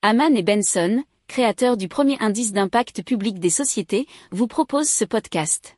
[0.00, 5.76] Haman et Benson, créateurs du premier indice d'impact public des sociétés, vous proposent ce podcast.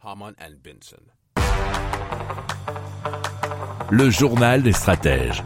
[0.00, 1.02] Haman and Benson.
[3.90, 5.42] Le journal des stratèges.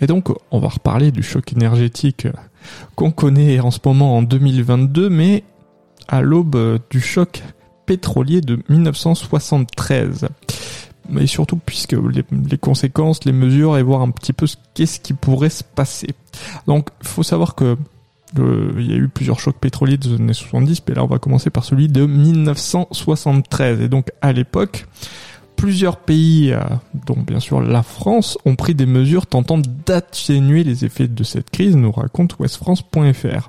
[0.00, 2.28] Et donc, on va reparler du choc énergétique
[2.94, 5.42] qu'on connaît en ce moment en 2022, mais
[6.06, 7.42] à l'aube du choc
[7.84, 10.28] pétrolier de 1973
[11.08, 15.50] mais surtout puisque les, conséquences, les mesures et voir un petit peu qu'est-ce qui pourrait
[15.50, 16.08] se passer.
[16.66, 17.76] Donc, faut savoir que
[18.38, 21.50] il y a eu plusieurs chocs pétroliers des années 70, mais là on va commencer
[21.50, 23.82] par celui de 1973.
[23.82, 24.86] Et donc à l'époque,
[25.62, 26.60] plusieurs pays, euh,
[27.06, 31.50] dont bien sûr la France, ont pris des mesures tentant d'atténuer les effets de cette
[31.50, 33.48] crise, nous raconte westfrance.fr.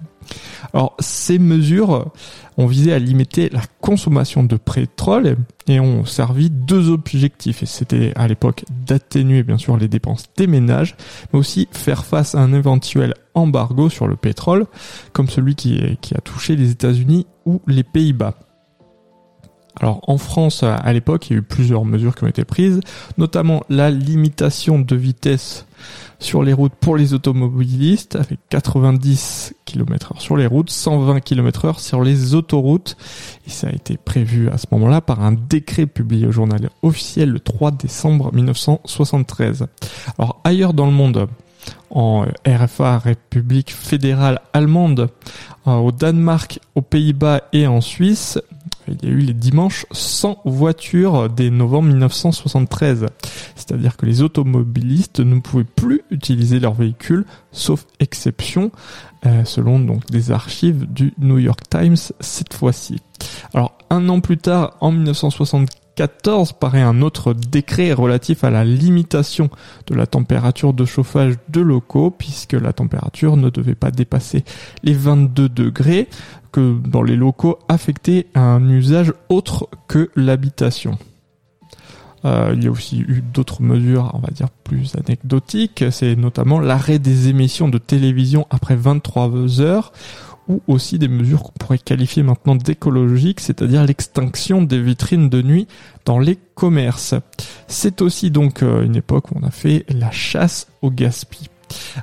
[0.75, 2.11] Alors ces mesures
[2.57, 7.63] ont visé à limiter la consommation de pétrole et ont servi deux objectifs.
[7.63, 10.95] Et c'était à l'époque d'atténuer bien sûr les dépenses des ménages,
[11.33, 14.67] mais aussi faire face à un éventuel embargo sur le pétrole,
[15.13, 18.35] comme celui qui, qui a touché les États-Unis ou les Pays-Bas.
[19.79, 22.79] Alors en France, à l'époque, il y a eu plusieurs mesures qui ont été prises,
[23.17, 25.65] notamment la limitation de vitesse
[26.19, 32.01] sur les routes pour les automobilistes, avec 90 km/h sur les routes, 120 km/h sur
[32.01, 32.95] les autoroutes.
[33.45, 37.29] Et ça a été prévu à ce moment-là par un décret publié au journal officiel
[37.29, 39.67] le 3 décembre 1973.
[40.17, 41.27] Alors ailleurs dans le monde,
[41.89, 45.09] en RFA, République fédérale allemande,
[45.67, 48.39] euh, au Danemark, aux Pays-Bas et en Suisse,
[48.87, 53.07] il y a eu les dimanches sans voiture dès novembre 1973.
[53.55, 58.71] C'est-à-dire que les automobilistes ne pouvaient plus utiliser leur véhicule, sauf exception,
[59.25, 63.01] euh, selon donc des archives du New York Times cette fois-ci.
[63.53, 64.91] Alors un an plus tard, en
[65.95, 69.49] 1974, paraît un autre décret relatif à la limitation
[69.85, 74.43] de la température de chauffage de locaux, puisque la température ne devait pas dépasser
[74.81, 76.07] les 22 degrés
[76.51, 80.97] que dans les locaux affectés à un usage autre que l'habitation.
[82.25, 85.83] Euh, il y a aussi eu d'autres mesures, on va dire, plus anecdotiques.
[85.91, 89.91] C'est notamment l'arrêt des émissions de télévision après 23 heures
[90.47, 95.67] ou aussi des mesures qu'on pourrait qualifier maintenant d'écologiques, c'est-à-dire l'extinction des vitrines de nuit
[96.05, 97.15] dans les commerces.
[97.67, 101.49] C'est aussi donc euh, une époque où on a fait la chasse au gaspillage.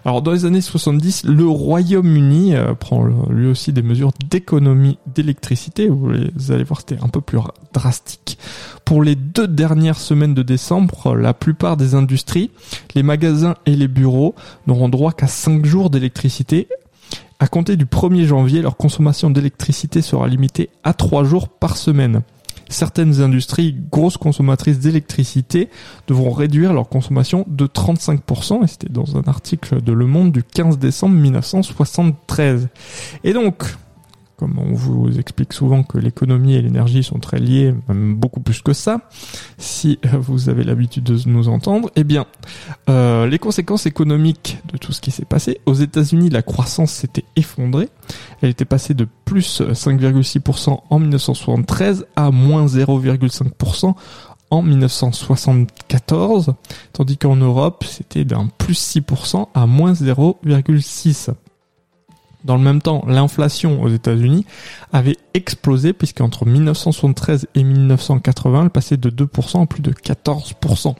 [0.05, 5.89] Alors dans les années 70, le Royaume-Uni euh, prend lui aussi des mesures d'économie d'électricité.
[5.89, 7.39] Vous allez voir, c'était un peu plus
[7.72, 8.39] drastique.
[8.84, 12.51] Pour les deux dernières semaines de décembre, la plupart des industries,
[12.95, 14.34] les magasins et les bureaux
[14.67, 16.69] n'auront droit qu'à 5 jours d'électricité.
[17.41, 22.23] À compter du 1er janvier, leur consommation d'électricité sera limitée à 3 jours par semaine
[22.71, 25.69] certaines industries grosses consommatrices d'électricité
[26.06, 30.43] devront réduire leur consommation de 35%, et c'était dans un article de Le Monde du
[30.43, 32.69] 15 décembre 1973.
[33.25, 33.65] Et donc,
[34.41, 38.62] comme on vous explique souvent que l'économie et l'énergie sont très liées, même beaucoup plus
[38.62, 39.03] que ça,
[39.59, 42.25] si vous avez l'habitude de nous entendre, eh bien,
[42.89, 47.27] euh, les conséquences économiques de tout ce qui s'est passé, aux États-Unis, la croissance s'était
[47.37, 47.91] effondrée,
[48.41, 53.95] elle était passée de plus 5,6% en 1973 à moins 0,5%
[54.51, 56.55] en 1974,
[56.95, 61.34] tandis qu'en Europe, c'était d'un plus 6% à moins 0,6%.
[62.45, 64.47] Dans le même temps, l'inflation aux États-Unis
[64.93, 70.95] avait explosé puisqu'entre 1973 et 1980, elle passait de 2% à plus de 14%.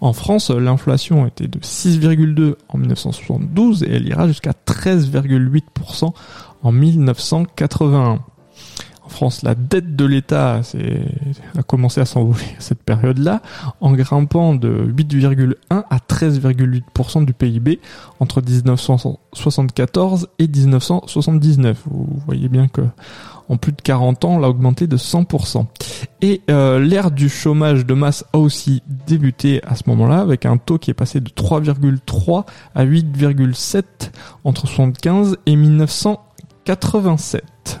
[0.00, 6.12] En France, l'inflation était de 6,2 en 1972 et elle ira jusqu'à 13,8%
[6.62, 8.20] en 1981.
[9.08, 10.60] En France, la dette de l'État
[11.56, 13.40] a commencé à s'envoler à cette période-là,
[13.80, 17.80] en grimpant de 8,1 à 13,8% du PIB
[18.20, 21.84] entre 1974 et 1979.
[21.90, 22.82] Vous voyez bien que
[23.48, 25.64] en plus de 40 ans, elle a augmenté de 100%.
[26.20, 30.58] Et euh, l'ère du chômage de masse a aussi débuté à ce moment-là, avec un
[30.58, 32.44] taux qui est passé de 3,3
[32.74, 33.84] à 8,7%
[34.44, 37.80] entre 75 et 1987.